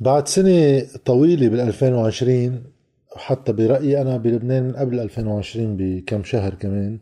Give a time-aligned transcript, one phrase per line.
[0.00, 2.62] بعد سنة طويلة بال 2020
[3.16, 6.98] وحتى برأيي أنا بلبنان من قبل 2020 بكم شهر كمان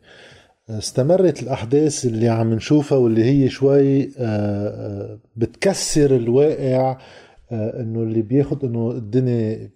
[0.71, 6.99] استمرت الأحداث اللي عم نشوفها واللي هي شوي آه، آه، بتكسر الواقع
[7.53, 9.71] آه، إنه اللي بياخد إنه الدنيا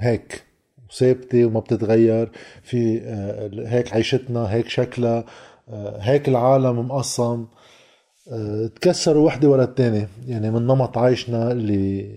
[0.00, 0.42] هيك
[0.98, 2.30] ثابتة وما بتتغير
[2.62, 3.00] في
[3.66, 5.24] هيك عيشتنا هيك شكلها
[5.98, 7.46] هيك العالم مقسم
[8.74, 12.16] تكسروا وحدة ورا الثانية يعني من نمط عيشنا اللي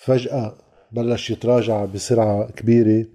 [0.00, 0.54] فجأة
[0.92, 3.06] بلش يتراجع بسرعة كبيرة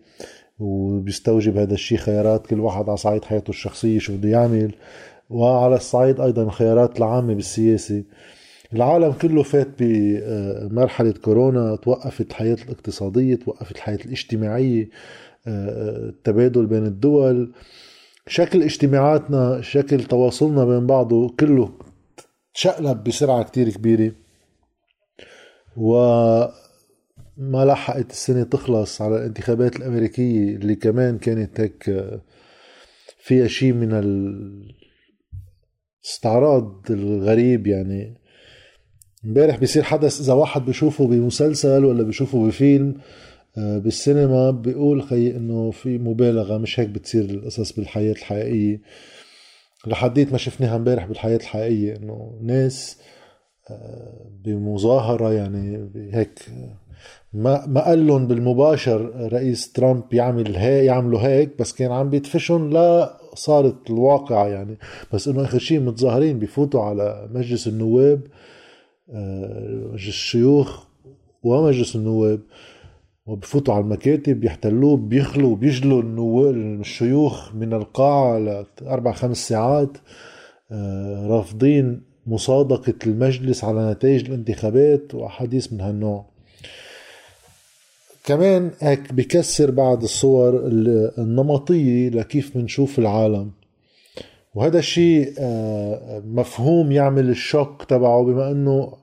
[0.60, 4.76] وبيستوجب هذا الشيء خيارات كل واحد على صعيد حياته الشخصية شو بده يعمل.
[5.30, 8.04] وعلى الصعيد أيضا الخيارات العامة بالسياسة.
[8.74, 14.90] العالم كله فات بمرحلة كورونا توقفت الحياة الاقتصادية توقفت الحياة الاجتماعية
[15.48, 17.54] التبادل بين الدول.
[18.28, 21.70] شكل اجتماعاتنا شكل تواصلنا بين بعضه كله
[22.54, 24.12] تشقلب بسرعة كتير كبيرة.
[25.78, 25.96] و
[27.38, 32.22] ما لحقت السنة تخلص على الانتخابات الأمريكية اللي كمان كانت هيك آه،
[33.20, 33.94] فيها شيء من
[36.04, 38.18] الاستعراض الغريب يعني.
[39.26, 42.96] امبارح بيصير حدث إذا واحد بيشوفه بمسلسل ولا بيشوفه بفيلم
[43.58, 48.82] آه، بالسينما بيقول خي إنه في مبالغة مش هيك بتصير القصص بالحياة الحقيقية.
[49.88, 52.98] لحديت ما شفناها امبارح بالحياة الحقيقية إنه ناس
[53.70, 56.40] آه، بمظاهرة يعني هيك
[57.36, 62.70] ما ما قال لهم بالمباشر رئيس ترامب يعمل هيك يعملوا هيك بس كان عم بيدفشهم
[62.70, 64.78] لا صارت الواقعة يعني.
[65.14, 68.22] بس إنه آخر شيء متظاهرين بيفوتوا على مجلس النواب
[69.10, 70.86] آه، مجلس الشيوخ
[71.44, 72.40] ومجلس النواب
[73.26, 79.98] وبفوتوا على المكاتب بيحتلوه بيخلوا بيجلوا الشيوخ من القاعة لأربع خمس ساعات
[80.72, 86.26] آه، رافضين مصادقة المجلس على نتائج الانتخابات وأحاديث من هالنوع.
[88.26, 90.68] كمان هيك بكسر بعض الصور
[91.18, 93.52] النمطية لكيف بنشوف العالم.
[94.56, 98.94] وهذا الشيء آه، مفهوم يعمل الشوك تبعه بما إنه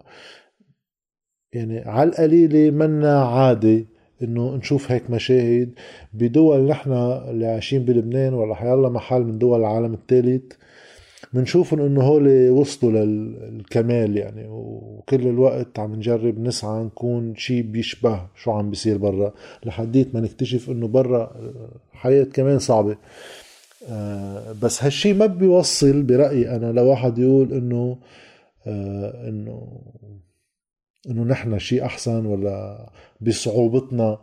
[1.53, 3.87] يعني على القليلة منا عادي
[4.23, 5.75] إنه نشوف هيك مشاهد.
[6.13, 10.53] بدول نحن اللي عايشين بلبنان ولا حيالله محل من دول العالم الثالث
[11.33, 18.51] بنشوف إنه هول وصلوا للكمال يعني وكل الوقت عم نجرب نسعى نكون شيء بيشبه شو
[18.51, 19.33] عم بيصير برا
[19.65, 21.31] لحديت ما نكتشف إنه برا
[21.93, 22.97] حياة كمان صعبة.
[23.89, 27.99] آه بس هالشي ما بيوصل برأيي أنا لواحد يقول إنه
[28.67, 29.81] آه إنه
[31.11, 32.89] إنه نحن شيء أحسن ولا
[33.21, 34.19] بصعوبتنا.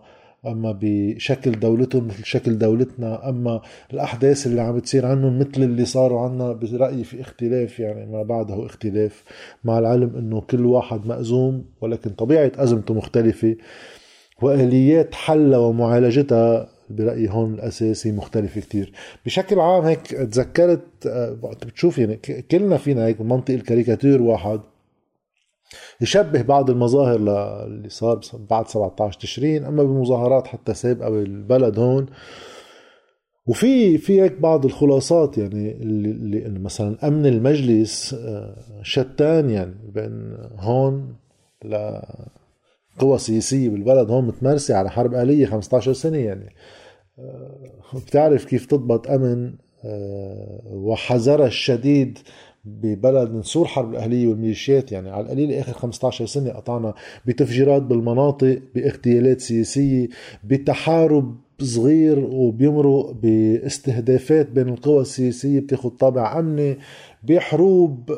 [0.46, 3.62] أما بشكل دولتهم مثل شكل دولتنا أما
[3.94, 8.66] الأحداث اللي عم بتصير عنهم مثل اللي صاروا عنا برأيي في اختلاف يعني ما بعده
[8.66, 9.24] اختلاف
[9.64, 13.56] مع العلم إنه كل واحد مأزوم ولكن طبيعة أزمته مختلفة
[14.42, 18.94] وآليات حلها ومعالجتها برأيي هون الأساسي مختلفة كتير.
[19.26, 22.16] بشكل عام هيك تذكرت آه، وقت بتشوف يعني
[22.52, 24.60] كلنا فينا هيك منطق الكاريكاتير واحد
[26.02, 27.16] يشبه بعض المظاهر
[27.66, 32.06] اللي صار بعد 17 تشرين أما بمظاهرات حتى سابقه بالبلد هون.
[33.48, 40.38] وفي في هيك بعض الخلاصات يعني اللي, اللي مثلا أمن المجلس آه، شتان يعني بين
[40.60, 41.16] هون
[41.66, 46.56] لقوى سياسية بالبلد هون متمرسة على حرب آلية 15 سنة يعني.
[47.20, 49.54] آه، بتعرف كيف تضبط أمن
[49.86, 52.20] آه، وحذرها الشديد
[52.66, 54.92] ببلد من سور حرب الأهلية والميليشيات.
[54.92, 56.94] يعني على القليل آخر 15 سنة قطعنا
[57.26, 60.08] بتفجيرات بالمناطق باغتيالات سياسية
[60.44, 66.78] بتحارب صغير وبيمرق باستهدافات بين القوى السياسية بتاخد طابع أمني.
[67.24, 68.12] بحروب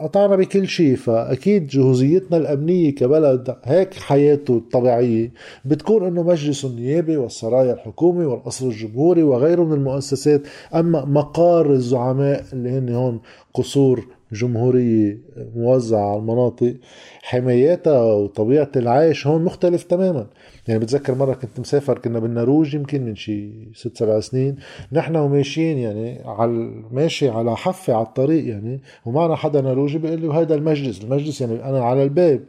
[0.00, 5.32] قطعنا بكل شيء فأكيد جهوزيتنا الأمنية كبلد هيك حياته الطبيعية
[5.64, 10.42] بتكون أنه مجلس النيابة والسرايا الحكومي والقصر الجمهوري وغيره من المؤسسات
[10.74, 13.20] أما مقار الزعماء اللي هن هون
[13.54, 15.18] قصور جمهورية
[15.56, 16.74] موزعة على المناطق
[17.22, 20.26] حماياتها وطبيعة العيش هون مختلف تماما.
[20.68, 24.56] يعني بتذكر مرة كنت مسافر كنا بالنرويج يمكن من شي ست سبع سنين.
[24.92, 26.52] نحن وماشيين يعني على
[26.90, 31.64] ماشي على حفة على الطريق يعني ومعنا حدا نرويجي بيقول لي وهذا المجلس المجلس يعني
[31.64, 32.44] أنا على الباب.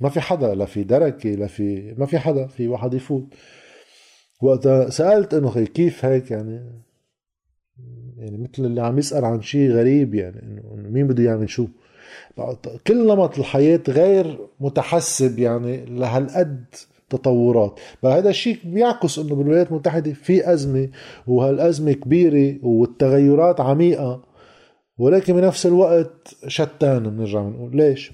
[0.00, 3.24] ما في حدا لا في دركة لا في ما في حدا في واحد يفوت.
[4.42, 6.60] وقتها سألت أنه كيف هيك يعني؟
[8.18, 11.66] يعني مثل اللي عم يسأل عن شيء غريب يعني انه مين بده يعمل شو؟
[12.86, 16.64] كل نمط الحياة غير متحسب يعني لهالقد
[17.10, 17.78] تطورات.
[18.02, 20.88] فهذا الشيء بيعكس إنه بالولايات المتحدة في أزمة
[21.26, 24.22] وهالأزمة كبيرة والتغيرات عميقة
[24.98, 27.76] ولكن بنفس الوقت شتان بنرجع بنقول.
[27.76, 28.12] ليش؟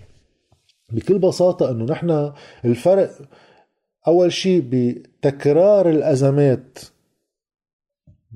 [0.92, 2.32] بكل بساطة إنه نحن
[2.64, 3.10] الفرق
[4.08, 6.78] أول شيء بتكرار الأزمات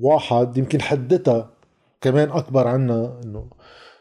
[0.00, 1.50] واحد يمكن حدتها
[2.00, 3.46] كمان أكبر عنا إنه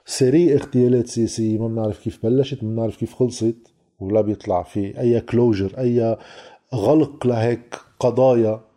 [0.05, 5.21] سري اغتيالات سياسية ما بنعرف كيف بلشت ما بنعرف كيف خلصت ولا بيطلع في أي
[5.21, 6.17] كلوجر أي
[6.73, 8.69] غلق لهيك قضايا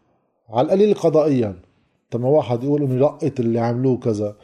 [0.52, 1.54] على القليل قضائيا.
[2.10, 4.36] تما واحد يقول إنه لقط اللي عملوه كذا.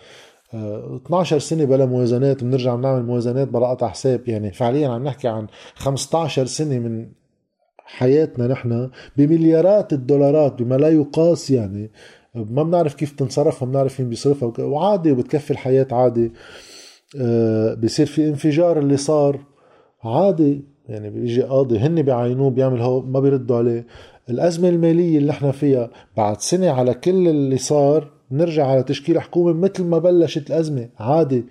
[0.54, 4.28] 12 آه، سنة بلا موازنات بنرجع بنعمل موازنات بلا قطع حساب.
[4.28, 7.08] يعني فعليا عم نحكي عن 15 سنة من
[7.84, 11.90] حياتنا نحن بمليارات الدولارات بما لا يقاس يعني
[12.34, 14.64] ما بنعرف كيف تنصرف ما بنعرف مين بيصرفها.
[14.64, 16.32] وعادي وبتكفي الحياة عادي.
[17.20, 19.40] آه، بصير في انفجار اللي صار.
[20.04, 20.64] عادي.
[20.88, 23.86] يعني بيجي قاضي هن بيعينوه بيعمل هو ما بيردوا عليه.
[24.30, 29.52] الأزمة المالية اللي إحنا فيها بعد سنة على كل اللي صار نرجع على تشكيل حكومة
[29.52, 30.88] مثل ما بلشت الأزمة.
[30.98, 31.44] عادي.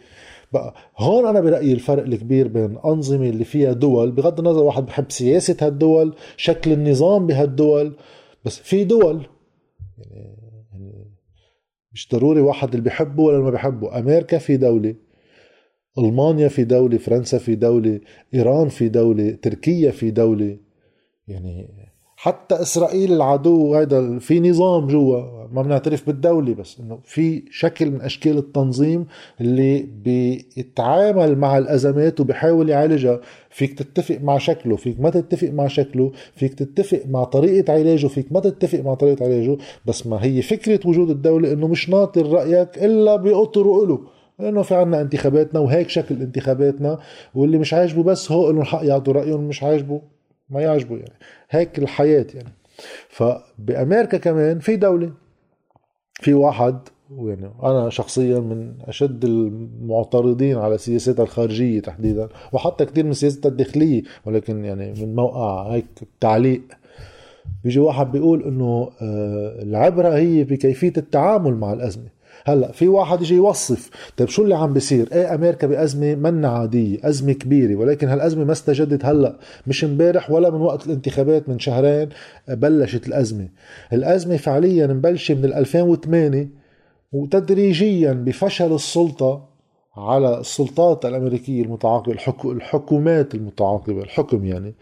[0.54, 4.12] بقى هون أنا برأيي الفرق الكبير بين الأنظمة اللي فيها دول.
[4.12, 7.94] بغض النظر واحد بحب سياسة هالدول شكل النظام بهالدول
[8.46, 9.28] بس في دول.
[9.98, 10.37] يعني
[11.98, 14.00] مش ضروري واحد اللي بيحبه ولا ما بيحبه.
[14.00, 14.96] أمريكا في دولة
[15.98, 18.00] ألمانيا في دولة فرنسا في دولة
[18.34, 20.58] إيران في دولة تركيا في دولة.
[21.28, 21.70] يعني
[22.20, 28.02] حتى إسرائيل العدو هذا في نظام جوا ما بنعترف بالدولة بس إنه في شكل من
[28.02, 29.06] أشكال التنظيم
[29.42, 33.20] اللي بيتعامل مع الأزمات وبيحاول يعالجها.
[33.50, 38.32] فيك تتفق مع شكله فيك ما تتفق مع شكله فيك تتفق مع طريقة علاجه فيك
[38.32, 42.78] ما تتفق مع طريقة علاجه بس ما هي فكرة وجود الدولة إنه مش ناطر رأيك
[42.78, 44.00] إلا بيقطروا له.
[44.40, 47.00] لأنه في عنا انتخاباتنا وهيك شكل انتخاباتنا
[47.36, 50.02] واللي مش عاجبه بس هو إنه الحق يعطوا رأيهم مش عاجبه
[50.50, 51.14] ما يعجبه يعني.
[51.50, 52.54] هيك الحياة يعني.
[53.10, 55.12] فبأمريكا كمان في دولة
[56.14, 56.80] في واحد
[57.12, 64.04] يعني أنا شخصيا من أشد المعترضين على سياستها الخارجية تحديدا وحتى كثير من سياستها الداخلية
[64.26, 65.86] ولكن يعني من موقع هيك
[66.20, 66.62] تعليق
[67.64, 72.17] بيجي واحد بيقول إنه آه، العبرة هي بكيفية التعامل مع الأزمة.
[72.48, 73.90] هلا في واحد يجي يوصف.
[74.18, 78.52] طيب شو اللي عم بيصير؟ إيه أمريكا بأزمة منا عاديه أزمة كبيرة ولكن هالأزمة ما
[78.52, 82.10] استجدت هلا مش امبارح ولا من وقت الانتخابات من شهرين
[82.48, 83.48] بلشت الأزمة.
[83.94, 86.50] الأزمة فعليا مبلشة من 2008
[87.12, 89.50] وتدريجيا بفشل السلطة
[89.98, 94.76] على السلطات الأمريكية المتعاقبة الحكومات المتعاقبة الحكم يعني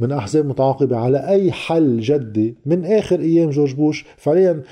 [0.00, 2.56] من أحزاب متعاقبة على أي حل جدي.
[2.66, 4.62] من آخر أيام جورج بوش فعليا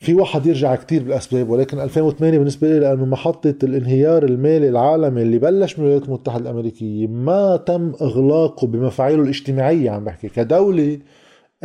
[0.00, 5.38] في واحد يرجع كتير بالأسباب ولكن 2008 بالنسبة لي لأنه محطة الانهيار المالي العالمي اللي
[5.38, 10.98] بلش من الولايات المتحدة الأمريكية ما تم إغلاقه بمفاعيله الاجتماعية عم بحكي كدولة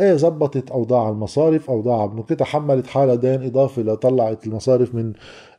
[0.00, 5.12] إيه زبطت أوضاع المصارف أوضاع بنوكتها حملت حالها دين إضافي لطلعت المصارف من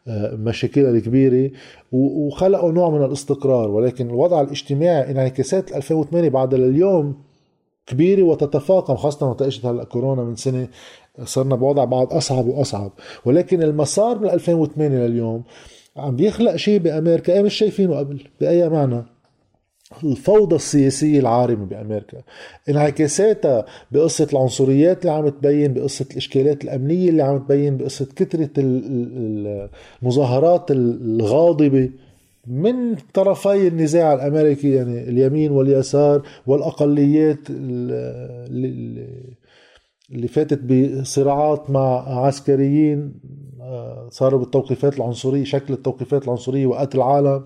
[0.07, 1.51] آه، مشاكلها الكبيرة
[1.91, 7.15] وخلقوا نوع من الاستقرار ولكن الوضع الاجتماعي انعكاسات 2008 بعد لليوم
[7.87, 10.67] كبيرة وتتفاقم خاصة وقت اجت هلأ كورونا من سنة
[11.23, 12.91] صرنا بوضع بعض أصعب وأصعب.
[13.25, 15.43] ولكن المسار من 2008 لليوم
[15.97, 17.33] عم بيخلق شيء بأمريكا.
[17.33, 19.03] إيه مش شايفينه قبل بأي معنى
[20.03, 22.17] الفوضى السياسية العارمة بأمريكا.
[22.69, 28.49] انعكاساتها بقصة العنصريات اللي عم تبين بقصة الإشكالات الأمنية اللي عم تبين بقصة كثرة
[30.03, 31.89] المظاهرات الغاضبة
[32.47, 39.07] من طرفي النزاع الأمريكي يعني اليمين واليسار والأقليات اللي
[40.11, 43.13] اللي فاتت بصراعات مع عسكريين
[43.61, 47.45] آه، صاروا بالتوقيفات العنصرية شكل التوقيفات العنصرية وقتل العالم.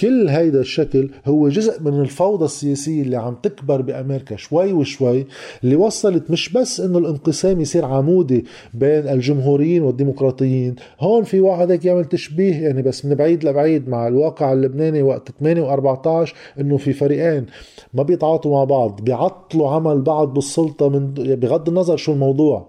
[0.00, 5.26] كل هيدا الشكل هو جزء من الفوضى السياسية اللي عم تكبر بأمريكا شوي وشوي
[5.64, 11.84] اللي وصلت مش بس إنه الانقسام يصير عمودي بين الجمهوريين والديمقراطيين هون في واحد هيك
[11.84, 16.30] يعمل تشبيه يعني بس من بعيد لبعيد مع الواقع اللبناني وقت 8 و14
[16.60, 17.46] إنه في فريقين
[17.94, 22.68] ما بيتعاطوا مع بعض بيعطلوا عمل بعض بالسلطة من بغض النظر شو الموضوع.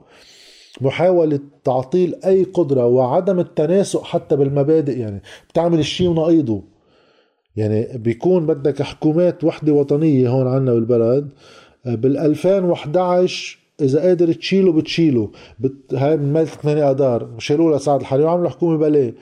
[0.82, 6.62] محاولة تعطيل أي قدرة وعدم التناسق حتى بالمبادئ يعني بتعمل الشيء ونقيضه.
[7.56, 11.30] يعني بيكون بدك حكومات وحدة وطنية هون عنا بالبلد.
[11.86, 15.30] بال 2011 إذا قادر تشيله بتشيله.
[15.60, 15.94] بت...
[15.94, 18.26] هاي من مالة 8 اذار شالوه لسعد الحريري.
[18.26, 19.14] وعملوا حكومة بلاه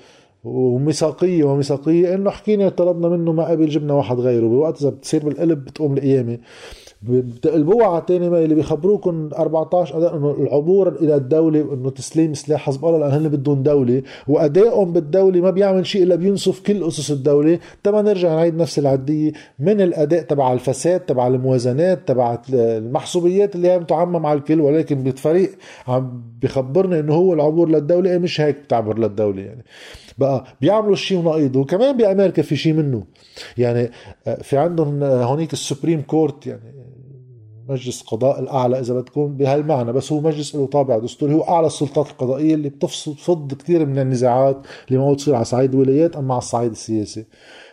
[0.44, 2.16] وميثاقية وميثاقية.
[2.16, 4.48] إنه حكينا طلبنا منه ما قبل جبنا واحد غيره.
[4.48, 6.38] بوقت إذا بتصير بالقلب بتقوم القيامة.
[7.08, 12.86] على تاني ما اللي بيخبروكم 14 أداء إنه العبور إلى الدولة وانه تسليم سلاح حزب
[12.86, 17.60] الله لأن هن بدهم دولة وأدائهم بالدولة ما بيعمل شيء إلا بينصف كل اسس الدولة.
[17.84, 23.79] تما نرجع نعيد نفس العدية من الأداء تبع الفساد تبع الموازنات تبع المحسوبيات اللي هي
[23.79, 25.51] متعمم على الكل ولكن بفريق
[25.88, 29.63] عم بخبرنا إنه هو العبور للدولة إيه مش هيك بتعبر للدولة يعني.
[30.18, 33.03] بقى بيعملوا الشيء ونقيضه وكمان بأمريكا في شيء منه.
[33.58, 33.91] يعني
[34.27, 36.88] آه، في عندهم آه، هونيك Supreme Court يعني
[37.70, 42.08] مجلس قضاء الأعلى إذا بدكم بهالمعنى بس هو مجلس له طابع دستوري هو أعلى السلطات
[42.08, 44.58] القضائية اللي بتفصل بتفض كثير من النزاعات
[44.88, 47.26] اللي ما تصير على صعيد الولايات أما على الصعيد السياسي.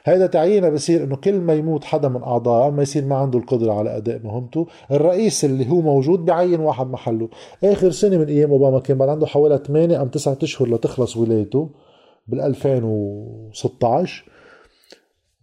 [0.05, 3.73] هذا تعيينه بصير إنه كل ما يموت حدا من أعضاء ما يصير ما عنده القدرة
[3.73, 4.67] على أداء مهمته.
[4.91, 7.29] الرئيس اللي هو موجود بعين واحد محله.
[7.65, 11.71] آخر سنة من أيام أوباما كان بعد عنده حوالي 8 أم 9 أشهر لتخلص ولايته
[12.29, 14.25] بال 2016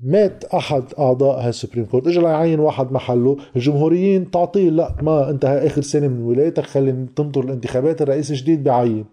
[0.04, 2.08] مات أحد أعضاء هال Supreme Court.
[2.08, 3.38] اجى ليعين واحد محله.
[3.56, 9.06] الجمهوريين تعطيه لا ما انت آخر سنة من ولايتك خلي تنطر الانتخابات الرئيس الجديد بعين.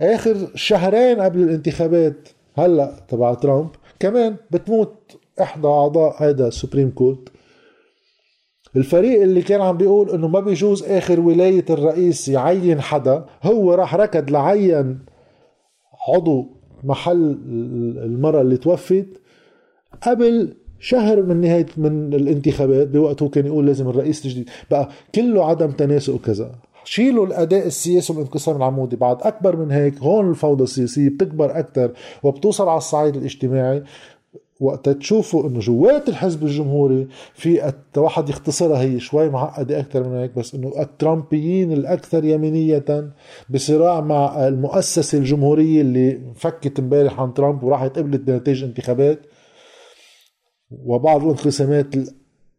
[0.00, 7.28] آخر شهرين قبل الانتخابات هلأ تبع ترامب كمان بتموت إحدى أعضاء هذا ال Supreme Court.
[8.76, 13.94] الفريق اللي كان عم بيقول إنه ما بيجوز آخر ولاية الرئيس يعين حدا هو راح
[13.94, 14.98] ركض لعين
[16.08, 16.46] عضو
[16.84, 17.38] محل
[18.04, 19.06] المرأة اللي توفت
[20.02, 24.50] قبل شهر من نهاية من الانتخابات بوقته كان يقول لازم الرئيس الجديد.
[24.70, 26.50] بقى كله عدم تناسق وكذا.
[26.84, 28.96] شيلوا الأداء السياسي والانقسام العمودي.
[28.96, 31.90] بعد أكبر من هيك هون الفوضى السياسية بتكبر أكثر
[32.22, 33.82] وبتوصل على الصعيد الاجتماعي.
[34.60, 40.30] وقت تشوفوا إنه جوات الحزب الجمهوري في واحد يختصرها هي شوي معقدة أكثر من هيك
[40.36, 43.10] بس إنه الترامبيين الأكثر يمينية
[43.50, 49.18] بصراع مع المؤسسة الجمهورية اللي فكت امبارح عن ترامب وراحت قبلت بنتائج انتخابات.
[50.70, 51.86] وبعض الانقسامات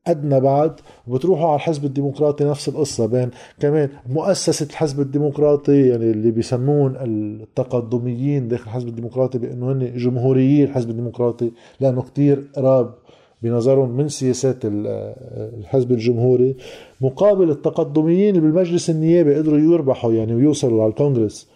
[0.08, 6.32] ادنى بعد وبتروحوا على الحزب الديمقراطي نفس القصة بين كمان مؤسسة الحزب الديمقراطي يعني اللي
[6.32, 12.94] بيسمون التقدميين داخل الحزب الديمقراطي بأنه هن جمهوريي الحزب الديمقراطي لأنه كتير قراب
[13.42, 16.56] بنظرهم من سياسات الحزب الجمهوري.
[17.02, 21.50] مقابل التقدميين اللي بالمجلس النيابي قدروا يربحوا يعني ويوصلوا على الكونغرس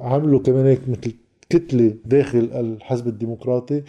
[0.00, 1.14] عملوا كمان هيك مثل
[1.50, 3.82] كتلة داخل الحزب الديمقراطي.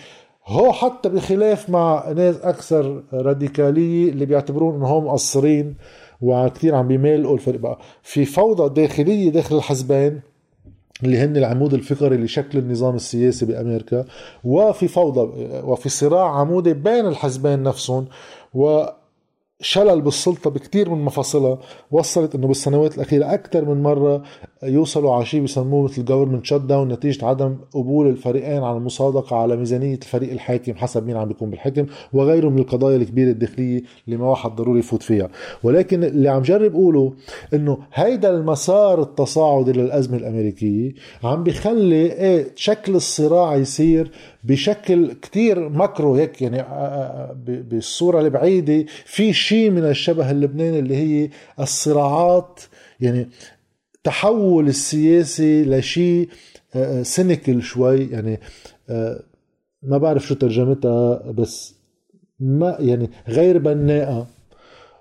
[0.47, 5.75] هو حتى بخلاف مع ناس أكثر راديكاليه اللي بيعتبرون إنهم مقصرين
[6.21, 7.79] وكثير عم بيمالوا الفريق بقى.
[8.03, 10.21] في فوضى داخلية داخل الحزبين
[11.03, 14.05] اللي هن العمود الفقري لشكل النظام السياسي بأمريكا
[14.43, 18.05] وفي فوضى وفي صراع عمودي بين الحزبين نفسهم
[18.53, 18.85] و
[19.61, 21.59] شلل بالسلطة بكتير من مفاصلها
[21.91, 24.23] وصلت إنه بالسنوات الأخيرة أكثر من مرة
[24.63, 29.95] يوصلوا على شيء بسموه مثل government shutdown نتيجة عدم قبول الفريقين على المصادقة على ميزانية
[29.95, 34.51] الفريق الحاكم حسب مين عم بيكون بالحكم وغيره من القضايا الكبيرة الداخلية اللي ما واحد
[34.55, 35.29] ضروري يفوت فيها.
[35.63, 37.13] ولكن اللي عم جرب أقوله
[37.53, 40.93] إنه هيدا المسار التصاعدي للأزمة الأمريكية
[41.23, 44.11] عم بيخلي إيه شكل الصراع يصير
[44.43, 50.79] بشكل كتير macro هيك يعني آه، آه، آه، بالصورة البعيدة في شيء من الشبه اللبناني
[50.79, 52.59] اللي هي الصراعات
[52.99, 53.29] يعني
[54.03, 56.29] تحول السياسي لشيء
[57.01, 58.39] سينيكل شوي يعني
[59.83, 61.75] ما بعرف شو ترجمتها بس
[62.39, 64.27] ما يعني غير بناءة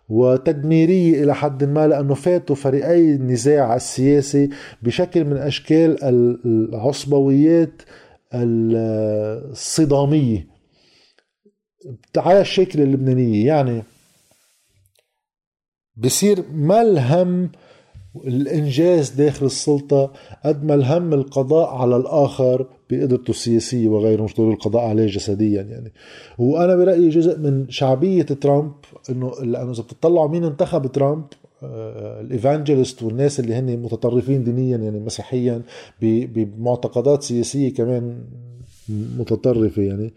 [0.08, 4.50] وتدميرية إلى حد ما لأنه فاتوا فريقي النزاع السياسي
[4.82, 5.98] بشكل من أشكال
[6.44, 7.82] العصبويات
[9.52, 10.46] الصدامية.
[12.16, 13.82] على الشكل اللبنانية يعني
[15.96, 17.50] بصير ما الهم
[18.26, 20.12] الإنجاز داخل السلطة
[20.44, 25.92] قد ما الهم القضاء على الآخر بقدرته السياسية وغيره مش ضروري القضاء عليه جسديا يعني.
[26.38, 28.72] وأنا برأيي جزء من شعبية ترامب
[29.10, 31.24] إنه لأنه إذا بتطلعوا مين انتخب ترامب
[31.62, 35.62] آه، الإيفانجيلست والناس اللي هن متطرفين دينيا يعني مسيحيا
[36.02, 38.18] بمعتقدات سياسية كمان
[38.88, 40.12] متطرفة يعني.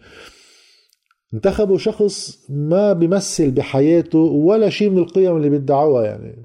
[1.34, 6.36] انتخبوا شخص ما بيمثل بحياته ولا شيء من القيم اللي بيدعوها يعني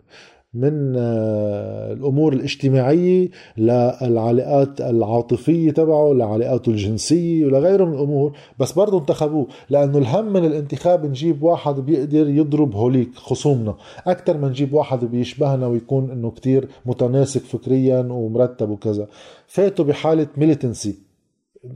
[0.54, 8.38] من آه، الأمور الاجتماعية للعلاقات العاطفية تبعه لعلاقاته الجنسية ولغيره من الأمور.
[8.60, 13.76] بس برضه انتخبوه لأنه الهم من الانتخاب نجيب واحد بيقدر يضرب هوليك خصومنا.
[14.08, 19.08] أكثر ما نجيب واحد بيشبهنا ويكون إنه كتير متناسق فكريا ومرتب وكذا.
[19.48, 21.03] فاتوا بحالة ميليتنسي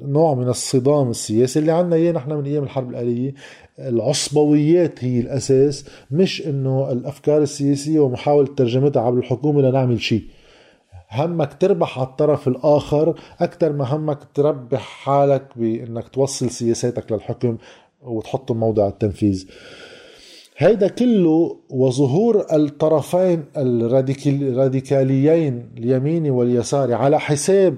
[0.02, 3.34] نوع من الصدام السياسي اللي عنا إياه نحن من أيام الحرب الآلية.
[3.80, 10.24] العصبويات هي الأساس مش إنه الأفكار السياسية ومحاولة ترجمتها عبر الحكومة لنعمل شيء.
[11.12, 17.58] همك تربح على الطرف الآخر أكثر ما همك تربح حالك بإنك توصل سياساتك للحكم
[18.02, 19.46] وتحطهم موضع التنفيذ.
[20.58, 27.78] هيدا كله وظهور الطرفين الراديكاليين اليميني واليساري على حساب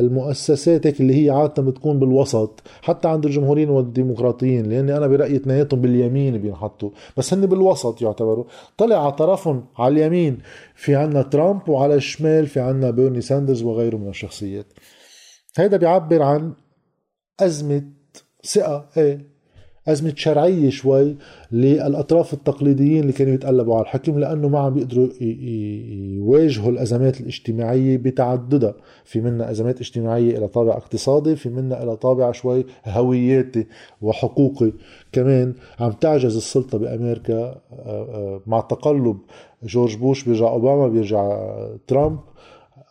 [0.00, 6.38] المؤسسات اللي هي عادة بتكون بالوسط حتى عند الجمهوريين والديمقراطيين لأني أنا برأيي اثنيناتهم باليمين
[6.38, 6.90] بينحطوا.
[7.16, 8.44] بس هن بالوسط يعتبروا.
[8.78, 10.38] طلع على طرفهم على اليمين
[10.74, 14.66] في عنا ترامب وعلى الشمال في عنا بيرني ساندرز وغيره من الشخصيات.
[15.56, 16.52] هيدا بيعبر عن
[17.40, 17.82] أزمة
[18.44, 19.29] ثقة إيه
[19.92, 21.16] أزمة شرعية شوي
[21.52, 25.08] للأطراف التقليديين اللي كانوا يتقلبوا على الحكم لأنه ما عم بيقدروا
[26.16, 28.74] يواجهوا الأزمات الاجتماعية بتعددها.
[29.04, 33.66] في منا أزمات اجتماعية إلى طابع اقتصادي في منا إلى طابع شوي هوياتي
[34.02, 34.72] وحقوقي.
[35.12, 39.18] كمان عم تعجز السلطة بأمريكا آه، آه، مع تقلب
[39.62, 41.38] جورج بوش بيرجع أوباما بيرجع
[41.86, 42.18] ترامب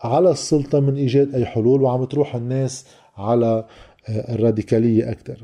[0.02, 2.86] على السلطة من إيجاد أي حلول وعم تروح الناس
[3.18, 3.66] على
[4.10, 5.44] آه، الراديكالية أكثر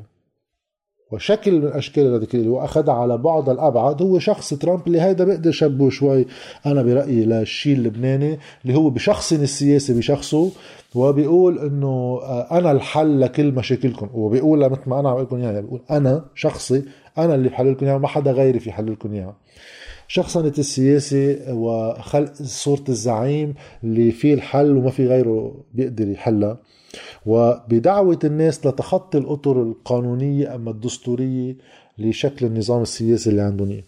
[1.16, 5.24] وشكل من أشكال الراديكاليه اللي هو اخذها على بعد الابعد هو شخص ترامب اللي هيدا
[5.24, 6.26] بقدر شبه شوي.
[6.66, 10.52] أنا برأيي للشيء اللبناني اللي هو بشخصن السياسي بشخصه
[10.96, 14.10] وبيقول إنه آه، أنا الحل لكل مشاكلكم.
[14.14, 16.84] وبيقول مثل ما أنا عم لكم إياها بيقول أنا شخصي
[17.18, 19.36] أنا اللي بحل لكم إياها ما حدا غيري في يحل لكم إياها.
[20.08, 23.54] شخصنة السياسي وخلق صورة الزعيم
[23.84, 26.58] اللي فيه الحل وما في غيره بيقدر يحلها.
[27.26, 31.56] وبدعوة الناس لتخطي الأطر القانونية أما الدستورية
[31.98, 33.84] لشكل النظام السياسي اللي عندهم إياه.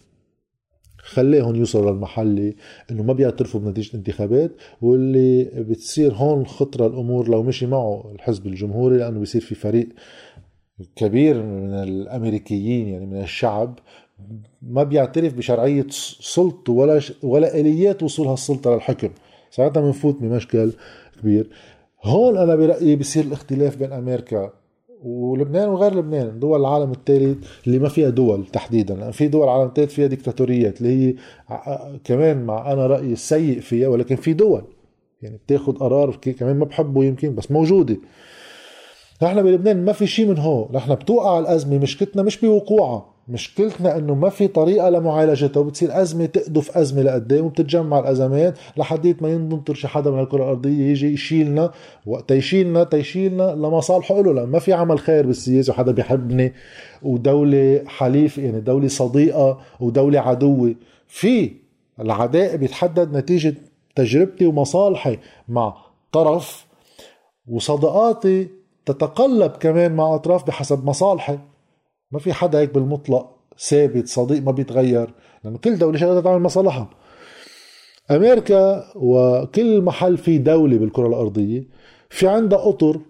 [0.98, 2.54] خليهم يوصلوا للمحل
[2.90, 8.98] إنه ما بيعترفوا بنتيجة الانتخابات واللي بتصير هون خطرة الأمور لو مشي معه الحزب الجمهوري
[8.98, 9.88] لأنه بيصير في فريق
[10.96, 13.78] كبير من الأمريكيين يعني من الشعب
[14.62, 15.86] ما بيعترف بشرعية
[16.20, 19.10] سلطته ولا ولا آليات وصول هالسلطه للحكم.
[19.50, 20.72] ساعتها بنفوت بمشكل
[21.20, 21.50] كبير.
[22.02, 24.52] هون أنا برأيي بصير الاختلاف بين أمريكا
[25.02, 29.68] ولبنان وغير لبنان دول العالم الثالث اللي ما فيها دول تحديدا لأن في دول العالم
[29.68, 31.14] الثالث فيها ديكتاتوريات اللي هي
[32.04, 34.62] كمان مع أنا رأيي السيء فيها ولكن في دول
[35.22, 37.96] يعني بتاخذ قرار كمان ما بحبه يمكن بس موجودة.
[39.22, 43.14] نحن بلبنان ما في شيء من هون نحن بتوقع الأزمة مشكلتنا مش بوقوعها.
[43.28, 49.28] مشكلتنا إنه ما في طريقة لمعالجتها وبتصير أزمة تقدف أزمة لقدام وبتتجمع الأزمات لحديت ما
[49.28, 51.70] ينطر شي حدا من الكرة الأرضية يجي يشيلنا
[52.06, 56.52] وقت يشيلنا تيشيلنا لمصالحه له ما في عمل خير بالسياسة وحدا بيحبني
[57.02, 60.74] ودولة حليف يعني دولة صديقة ودولة عدوة.
[61.06, 61.52] في
[62.00, 63.54] العداء بيتحدد نتيجة
[63.96, 65.18] تجربتي ومصالحي
[65.48, 65.74] مع
[66.12, 66.66] طرف
[67.48, 68.48] وصداقاتي
[68.86, 71.38] تتقلب كمان مع أطراف بحسب مصالحي.
[72.12, 75.14] ما في حدا هيك بالمطلق ثابت صديق ما بيتغير.
[75.44, 76.90] لأنه كل دولة شغاله تعمل مصالحها.
[78.10, 81.68] أمريكا وكل محل في دولة بالكرة الأرضية
[82.10, 83.00] في عندها أطر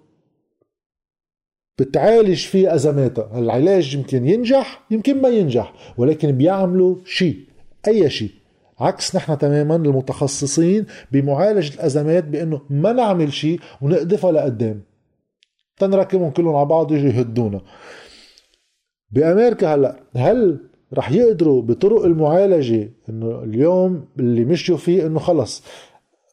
[1.78, 7.36] بتعالج فيه ازماتها العلاج يمكن ينجح يمكن ما ينجح ولكن بيعملوا شيء
[7.88, 8.30] أي شيء.
[8.80, 14.82] عكس نحن تماما المتخصصين بمعالجة الأزمات بأنه ما نعمل شيء ونقدفها لقدام.
[15.76, 17.60] تنركبهم كلهم على بعض يجوا يهدونا.
[19.10, 19.96] بأمريكا هلأ.
[20.16, 20.60] هل
[20.94, 25.62] رح يقدروا بطرق المعالجة إنه اليوم اللي مشيوا فيه إنه خلص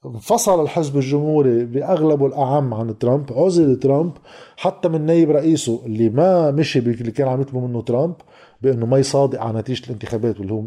[0.06, 4.12] انفصل الحزب الجمهوري بأغلبه الأعم عن ترامب عزل ترامب
[4.58, 8.16] حتى من نايب رئيسه اللي ما مشي اللي كان عم يطلبوا منه ترامب
[8.62, 10.64] بإنه ما يصادق على نتيجة الانتخابات واللي هو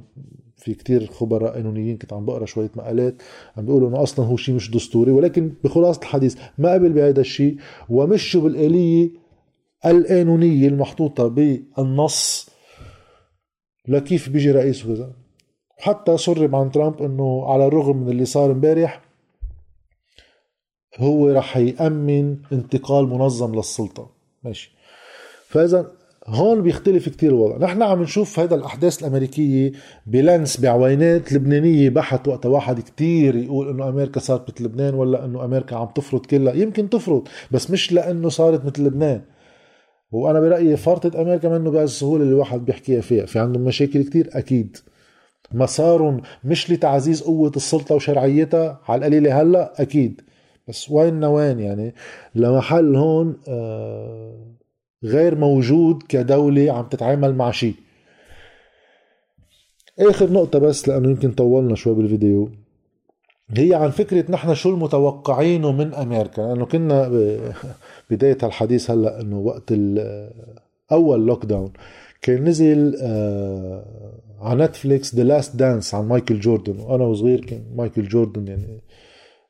[0.57, 3.23] في كتير خبراء قانونيين كنت عم بقرأ شوية مقالات
[3.57, 7.57] عم بيقولوا إنه أصلا هو شيء مش دستوري ولكن بخلاصة الحديث ما قبل بهذا الشيء
[7.88, 9.11] ومشوا بالآلية
[9.86, 12.50] القانونية المحطوطة بالنص.
[13.88, 15.12] لكيف بيجي رئيس وكذا؟
[15.78, 19.00] حتى سرب عن ترامب إنه على الرغم من اللي صار امبارح
[20.96, 24.10] هو رح يأمن انتقال منظم للسلطة.
[24.44, 24.72] ماشي.
[25.48, 25.92] فإذا
[26.26, 27.56] هون بيختلف كتير الوضع.
[27.66, 29.72] نحن عم نشوف هذا الأحداث الأمريكية
[30.06, 35.44] بلانس بعوينات لبنانية بحت وقت واحد كتير يقول إنه أمريكا صارت مثل لبنان ولا إنه
[35.44, 36.54] أمريكا عم تفرض كلها.
[36.54, 39.22] يمكن تفرض بس مش لأنه صارت مثل لبنان.
[40.12, 43.27] وأنا برأيي فرطة أمريكا منه بهالسهوله اللي الواحد بيحكيها فيها.
[43.27, 44.77] في عندهم مشاكل كتير أكيد.
[45.53, 50.21] مسار مش لتعزيز قوة السلطة وشرعيتها على القليلة هلأ أكيد.
[50.68, 51.94] بس وين وين يعني؟
[52.35, 54.55] لمحل هون آه،
[55.05, 57.75] غير موجود كدولة عم تتعامل مع شيء.
[59.99, 62.51] آخر نقطة بس لأنه يمكن طولنا شوي بالفيديو.
[63.56, 67.08] هي عن فكرة نحن شو المتوقعينه من أمريكا؟ لأنه كنا
[68.11, 69.72] بداية الحديث هلأ إنه وقت
[70.92, 71.72] أول lockdown
[72.22, 73.84] كان نزل آه
[74.40, 76.80] على نتفليكس The Last Dance عن مايكل جوردن.
[76.80, 78.82] وأنا وصغير كان مايكل جوردن يعني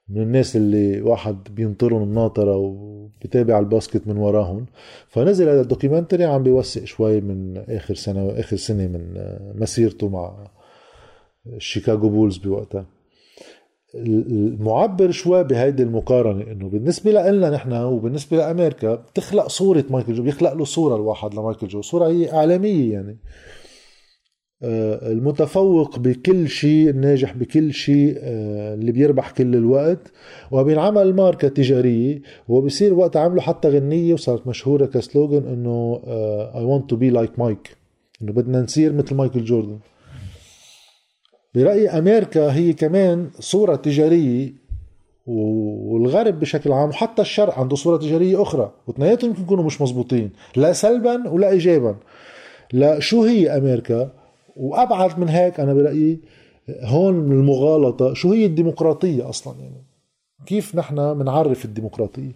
[0.08, 4.66] من الناس اللي واحد بينطرهم الناطرة وبتابع ال basket من وراهم.
[5.08, 9.14] فنزل هذا ال documentary عم بيوثق شوي من آخر سنة آخر سنة من
[9.54, 10.50] مسيرته مع
[11.58, 12.97] شيكاغو بولز بوقتها.
[13.94, 20.52] المعبر شوي بهيدي المقارنة إنه بالنسبة لنا نحن وبالنسبة لأمريكا بتخلق صورة مايكل جو بيخلق
[20.52, 23.18] له صورة الواحد لمايكل جو صورة هي إعلامية يعني.
[24.62, 30.12] آه، المتفوق بكل شيء الناجح بكل شيء آه، اللي بيربح كل الوقت
[30.50, 36.84] وبينعمل ماركة تجارية وبصير وقت عملوا حتى غنية وصارت مشهورة كسلوغن إنه آه، I want
[36.94, 37.74] to be like Mike
[38.22, 39.78] إنه بدنا نصير مثل مايكل جوردن.
[41.54, 44.52] برأيي أمريكا هي كمان صورة تجارية
[45.26, 50.72] والغرب بشكل عام وحتى الشرق عنده صورة تجارية أخرى واثنيناتهم يمكن يكونوا مش مزبوطين لا
[50.72, 51.96] سلبا ولا إيجابا.
[52.72, 54.10] لا شو هي أمريكا؟
[54.56, 56.18] وأبعد من هيك أنا برأيي
[56.82, 59.84] هون من المغالطة شو هي الديمقراطية أصلا يعني؟
[60.46, 62.32] كيف نحن بنعرف الديمقراطية؟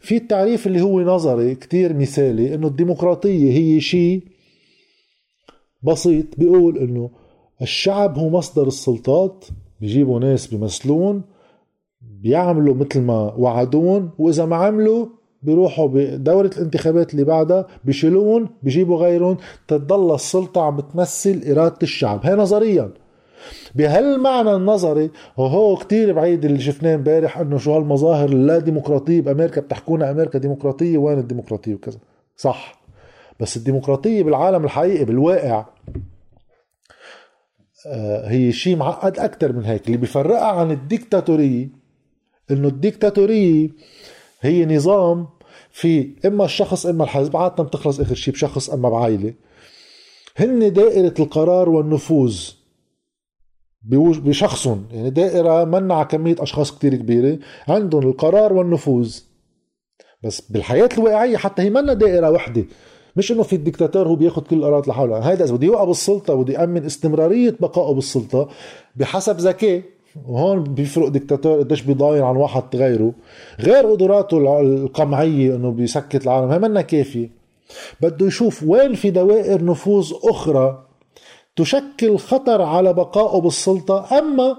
[0.00, 4.22] في التعريف اللي هو نظري كتير مثالي إنه الديمقراطية هي شيء
[5.82, 7.10] بسيط بيقول إنه
[7.62, 9.44] الشعب هو مصدر السلطات
[9.80, 11.22] بيجيبوا ناس بيمثلون
[12.00, 15.06] بيعملوا مثل ما وعدون وإذا ما عملوا
[15.42, 19.36] بيروحوا بدورة الانتخابات اللي بعدها بيشيلون بيجيبوا غيرهم
[19.68, 22.20] تتضل السلطة عم بتمثل إرادة الشعب.
[22.26, 22.90] هي نظريا.
[23.74, 30.10] بهالمعنى النظري وهو كتير بعيد اللي شفناه امبارح إنه شو هالمظاهر اللا ديمقراطية بأمريكا بتحكونا
[30.10, 31.98] أمريكا ديمقراطية وين الديمقراطية وكذا.
[32.36, 32.80] صح.
[33.40, 35.64] بس الديمقراطية بالعالم الحقيقي بالواقع
[38.24, 39.86] هي شيء معقد أكثر من هيك.
[39.86, 41.68] اللي بيفرقها عن الديكتاتورية
[42.50, 43.68] إنه الديكتاتورية
[44.40, 45.28] هي نظام
[45.70, 49.34] في إما الشخص إما الحزب عاده بتخلص آخر شيء بشخص إما بعائلة.
[50.36, 52.50] هن دائرة القرار والنفوذ
[53.82, 54.86] بشخصهم.
[54.92, 57.38] يعني دائرة منع كمية أشخاص كتير كبيرة.
[57.68, 59.18] عندهم القرار والنفوذ.
[60.24, 62.64] بس بالحياة الواقعية حتى هي منا دائرة وحدة.
[63.20, 66.54] مش إنه في الدكتاتور هو بياخذ كل القرارات لحاله هيدا إذا بده يوقع بالسلطه بده
[66.54, 68.48] يامن استمرارية بقائه بالسلطة
[68.96, 69.82] بحسب ذكاء.
[70.28, 73.12] وهون بيفرق دكتاتور قديش بيضاين عن واحد غيره.
[73.60, 76.50] غير قدراته القمعية إنه بيسكت العالم.
[76.50, 77.30] هي منا كافية.
[78.00, 80.82] بده يشوف وين في دوائر نفوذ أخرى
[81.56, 84.56] تشكل خطر على بقائه بالسلطة أما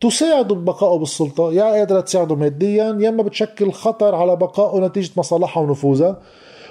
[0.00, 1.52] تساعده ببقائه بالسلطة.
[1.52, 6.20] يا قادرة تساعده ماديا يا إما بتشكل خطر على بقائه نتيجة مصالحها ونفوذها.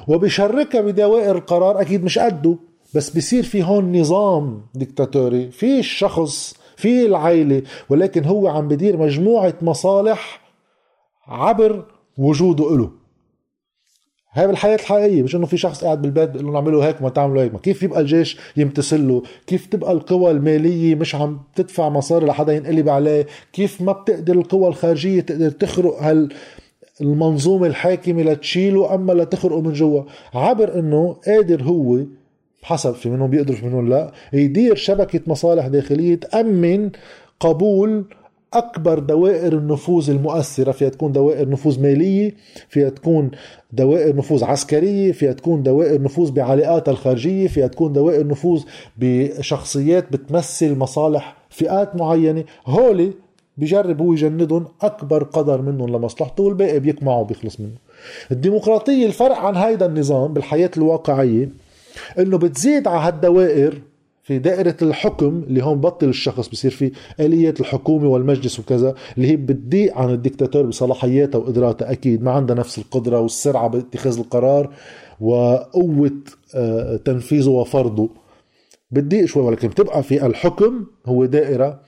[0.08, 2.56] وبشركها بدوائر القرار أكيد مش قده
[2.96, 9.54] بس بصير في هون نظام ديكتاتوري في الشخص في العائله ولكن هو عم بدير مجموعة
[9.62, 10.42] مصالح
[11.28, 11.86] عبر
[12.18, 12.92] وجوده له
[14.34, 17.44] هاي بالحياة الحقيقية مش إنه في شخص قاعد بالبيت بيقول لهم اعملوا هيك ما تعملوا
[17.44, 22.26] هيك ما كيف يبقى الجيش يمتثل له؟ كيف تبقى القوى المالية مش عم تدفع مصاري
[22.26, 26.34] لحدا ينقلب عليه؟ كيف ما بتقدر القوى الخارجية تقدر تخرق هال
[27.02, 30.04] المنظومة الحاكمة لتشيله أما لتخرقه من جوا.
[30.34, 32.00] عبر أنه قادر هو
[32.64, 36.90] حسب في منهم بيقدروا في منهم لا يدير شبكة مصالح داخلية تأمن
[37.40, 38.06] قبول
[38.54, 40.72] أكبر دوائر النفوذ المؤثرة.
[40.72, 42.36] فيها تكون دوائر نفوذ مالية
[42.70, 43.32] فيها تكون
[43.74, 48.64] دوائر نفوذ عسكرية فيها تكون دوائر نفوذ بعلاقاتها الخارجية فيها تكون دوائر نفوذ
[48.98, 52.44] بشخصيات بتمثل مصالح فئات معينة.
[52.66, 53.12] هولي
[53.62, 57.76] بجرب هو يجندهم أكبر قدر منهم لمصلحته والباقي بيقمعوا بيخلص منه.
[58.32, 61.50] الديمقراطية الفرق عن هيدا النظام بالحياة الواقعية
[62.20, 63.82] إنه بتزيد على هالدوائر
[64.24, 69.36] في دائرة الحكم اللي هون بطل الشخص بصير في آلية الحكومة والمجلس وكذا اللي هي
[69.36, 74.74] بتضيق عن الدكتاتور بصلاحياتها وقدراتها أكيد ما عندها نفس القدرة والسرعة باتخاذ القرار
[75.22, 76.12] وقوة
[76.56, 78.10] آه، تنفيذه وفرضه.
[78.92, 81.80] بتضيق شوي ولكن بتبقى في الحكم هو دائرة.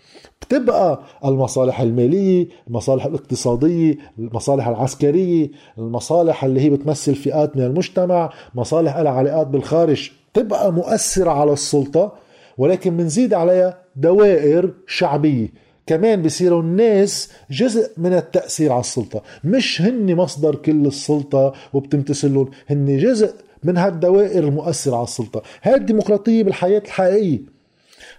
[0.41, 8.97] بتبقى المصالح المالية المصالح الاقتصادية المصالح العسكرية المصالح اللي هي بتمثل فئات من المجتمع مصالح
[8.97, 10.11] لها علاقات بالخارج.
[10.33, 12.13] تبقى مؤثرة على السلطة
[12.57, 15.47] ولكن بنزيد عليها دوائر شعبية.
[15.87, 19.21] كمان بصيروا الناس جزء من التأثير على السلطة.
[19.43, 25.41] مش هن مصدر كل السلطة وبتمتثلون هن جزء من هالدوائر المؤثرة على السلطة.
[25.63, 27.39] هاي الديمقراطية بالحياة الحقيقية.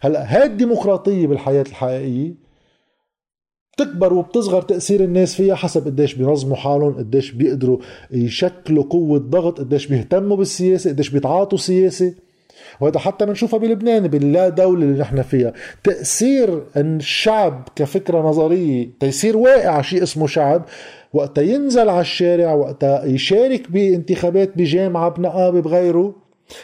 [0.00, 2.44] هلأ هاي الديمقراطية بالحياة الحقيقية
[3.76, 7.78] بتكبر وبتصغر تأثير الناس فيها حسب قديش بينظموا حالهم قديش بيقدروا
[8.11, 12.14] يشكلوا قوة ضغط قديش بيهتموا بالسياسة قديش بيتعاطوا سياسة.
[12.80, 15.52] وهذا حتى بنشوفها بلبنان باللا دولة اللي نحن فيها.
[15.85, 20.64] تأثير الشعب كفكرة نظرية تيصير واقع شيء اسمه شعب.
[21.14, 26.14] وقتا ينزل على الشارع وقتا يشارك بانتخابات بجامعة بنقابة بغيره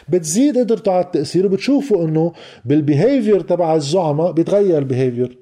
[0.09, 2.33] بتزيد قدرته على التأثير وبتشوفوا إنه
[2.65, 5.37] بال behavior تبع الزعماء بيتغير ال behavior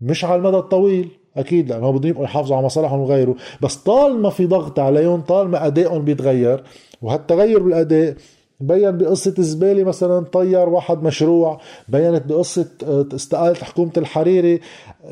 [0.00, 4.30] مش على المدى الطويل أكيد لأنه بدهم يبقوا يحافظوا على مصالحهم وغيره بس طال ما
[4.30, 6.62] في ضغط عليهم طال ما أدائهم بيتغير
[7.02, 8.14] وهالتغير بالأداء
[8.60, 14.60] بين بقصة الزبالة مثلا طير واحد مشروع بينت بقصة آه، استقالة حكومة الحريري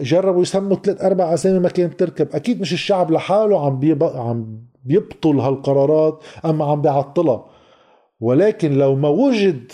[0.01, 3.81] جربوا يسموا ثلاث أربع أسامي ما كانت تركب أكيد مش الشعب لحاله عم.
[4.17, 7.47] عم بيبطل هالقرارات أما عم بيعطلها
[8.21, 9.73] ولكن لو ما وجد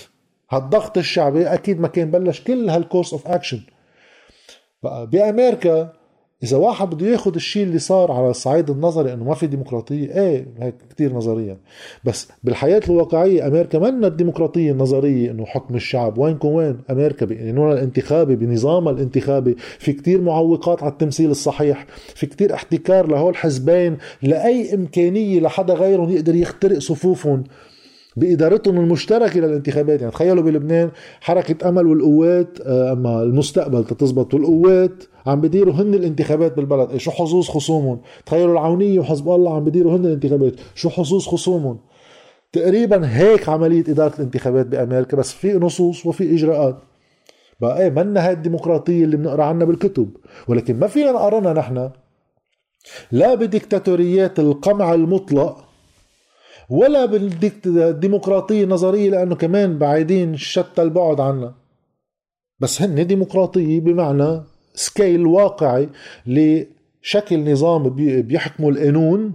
[0.51, 3.61] هالضغط الشعبي أكيد ما كان بلش كل هال course of action
[4.83, 5.93] بقى بأمريكا
[6.43, 10.47] إذا واحد بده ياخذ الشيء اللي صار على الصعيد النظري إنه ما في ديمقراطية إيه
[10.59, 11.57] هيك كثير نظريا.
[12.05, 16.79] بس بالحياة الواقعية أمريكا منا الديمقراطية النظرية إنه حكم الشعب وينكم وين.
[16.91, 23.31] أمريكا بقانونها الانتخابي بنظامها الانتخابي في كثير معوقات على التمثيل الصحيح في كثير احتكار لهول
[23.31, 27.45] الحزبين لأي إمكانية لحدا غيرهم يقدر يخترق صفوفهم.
[28.17, 35.41] بإدارتهم المشتركة للانتخابات يعني تخيلوا بلبنان حركة أمل والقوات آه، أما المستقبل تتزبط والقوات عم
[35.41, 36.91] بديروا هن الانتخابات بالبلد.
[36.91, 40.55] إيه شو حظوظ خصومهم؟ تخيلوا العونية وحزب الله عم بديروا هن الانتخابات.
[40.75, 41.79] شو حظوظ خصومهم؟
[42.53, 46.77] تقريبا هيك عملية إدارة الانتخابات بأمريكا بس في نصوص وفي إجراءات.
[47.61, 50.11] بقى إيه منا هاي الديمقراطية اللي بنقرأ عنها بالكتب.
[50.49, 51.91] ولكن ما فينا نقارنها نحن
[53.13, 55.65] لا بديكتاتوريات القمع المطلق
[56.71, 61.55] ولا بالديمقراطية النظرية لأنه كمان بعيدين شتى البعد عنا.
[62.61, 64.43] بس هن ديمقراطية بمعنى
[64.75, 65.89] سكيل واقعي
[66.27, 67.89] لشكل نظام
[68.23, 69.35] بيحكموا القانون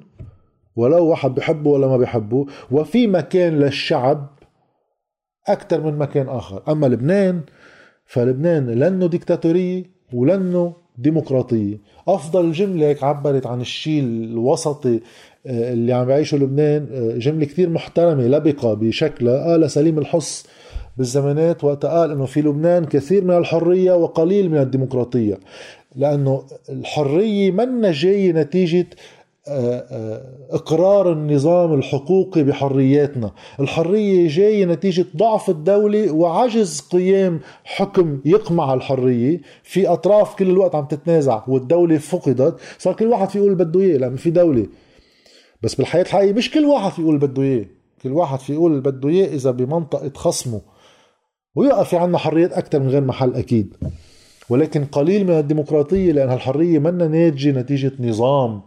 [0.76, 2.45] ولو واحد بحبه ولا ما بحبه.
[2.71, 4.30] وفي مكان للشعب
[5.48, 6.63] أكثر من مكان آخر.
[6.71, 7.41] أما لبنان
[8.06, 11.78] فلبنان لأنه ديكتاتورية ولأنه ديمقراطية.
[12.08, 15.02] أفضل جملة هيك عبرت عن الشيء الوسطي
[15.45, 19.51] اللي عم يعيشه لبنان آه، جملة كتير محترمة لبقة بشكلها.
[19.51, 20.45] قال سليم الحص
[20.97, 25.38] بالزمانات وقت قال إنه في لبنان كثير من الحرية وقليل من الديمقراطية
[25.95, 28.88] لأنه الحرية منا جاية نتيجة
[29.47, 33.31] آه، إقرار النظام الحقوقي بحرياتنا.
[33.60, 39.41] الحرية جاية نتيجة ضعف الدولة وعجز قيام حكم يقمع الحرية.
[39.63, 42.55] في أطراف كل الوقت عم تتنازع والدولة فقدت.
[42.77, 44.65] صار كل واحد في يقول بده إياه لأنه في دولة
[45.65, 47.65] بس بالحياة الحقيقية مش كل واحد في يقول بده إياه.
[48.04, 50.62] كل واحد في يقول بده إياه إذا بمنطقة خصمه
[51.56, 53.75] ويقف في عنا حريات أكثر من غير محل أكيد.
[54.49, 58.62] ولكن قليل من الديمقراطية لأن الحرية منا ناتجة نتيجة نظام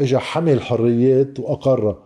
[0.00, 1.98] اجى حمل حريات وأقرها.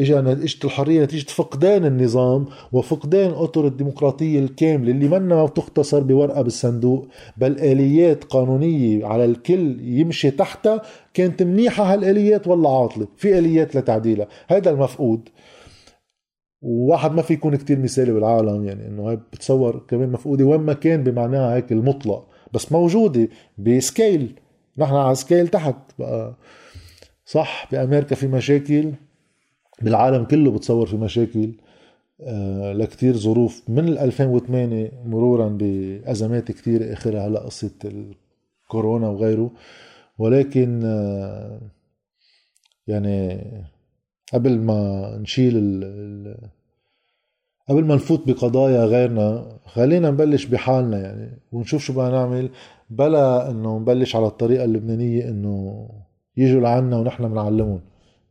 [0.00, 6.42] اجى إجت الحرية نتيجة فقدان النظام وفقدان أطر الديمقراطية الكاملة اللي منا ما بتختصر بورقة
[6.42, 10.82] بالصندوق بل آليات قانونية على الكل يمشي تحتها
[11.14, 15.28] كانت منيحة هالآليات ولا عاطلة في آليات لتعديلها هذا المفقود.
[16.62, 20.72] وواحد ما في يكون كتير مثالي بالعالم يعني إنه هاي بتصور كمان مفقودة وين ما
[20.72, 23.28] كان بمعناها هيك المطلق بس موجودة
[23.58, 24.34] ب scale
[24.78, 26.34] نحن على scale تحت بقى.
[27.24, 28.92] صح؟ بأمريكا في مشاكل.
[29.82, 31.52] بالعالم كله بتصور في مشاكل.
[32.20, 39.50] آه، لكتير ظروف من 2008 مرورا بأزمات كتير آخرها هلا قصة الكورونا وغيره.
[40.18, 41.60] ولكن آه،
[42.86, 43.40] يعني
[44.32, 46.36] قبل ما نشيل ال
[47.68, 52.50] قبل ما نفوت بقضايا غيرنا خلينا نبلش بحالنا يعني ونشوف شو بدنا نعمل
[52.90, 55.88] بلا إنه نبلش على الطريقة اللبنانية إنه
[56.36, 57.80] يجوا لعنا ونحن بنعلمهم.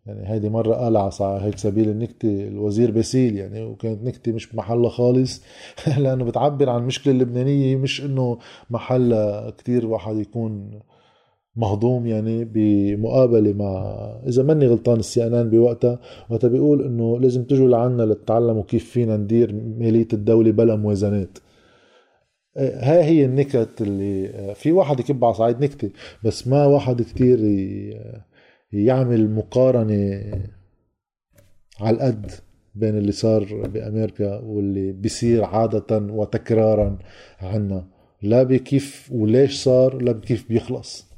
[0.06, 4.90] يعني هيدي مرة قال على هيك سبيل النكتة الوزير باسيل يعني وكانت نكتة مش بمحلها
[4.90, 5.44] خالص.
[5.98, 8.38] لأنه بتعبر عن المشكلة اللبنانية مش إنه
[8.70, 10.80] محلها كتير واحد يكون
[11.56, 13.96] مهضوم يعني بمقابلة مع
[14.28, 18.90] إذا ماني غلطان السي إن إن بوقتها وقتها بيقول إنه لازم تجوا لعنا لتتعلموا كيف
[18.90, 21.38] فينا ندير مالية الدولة بلا موازنات.
[22.58, 25.90] هاي هي النكت اللي في واحد يكب على صعيد نكتة
[26.24, 27.40] بس ما واحد كتير
[28.74, 30.22] يعمل مقارنة
[31.80, 32.32] على القد
[32.76, 36.98] بين اللي صار بأمريكا واللي بيصير عادة وتكرارا
[37.40, 37.88] عنا.
[38.22, 41.11] لا بكيف وليش صار لا بكيف بيخلص.